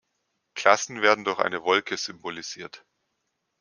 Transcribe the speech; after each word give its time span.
Klassen 0.55 1.03
werden 1.03 1.25
durch 1.25 1.37
eine 1.37 1.61
Wolke 1.61 1.95
symbolisiert. 1.95 2.83